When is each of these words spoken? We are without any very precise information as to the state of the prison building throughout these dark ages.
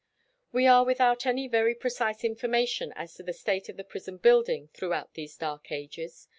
We 0.51 0.65
are 0.65 0.83
without 0.83 1.27
any 1.27 1.47
very 1.47 1.75
precise 1.75 2.23
information 2.23 2.91
as 2.95 3.13
to 3.13 3.21
the 3.21 3.33
state 3.37 3.69
of 3.69 3.77
the 3.77 3.83
prison 3.83 4.17
building 4.17 4.69
throughout 4.73 5.13
these 5.13 5.37
dark 5.37 5.71
ages. 5.71 6.27